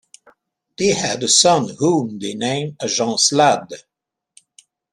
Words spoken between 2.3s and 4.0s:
named Jean Slade.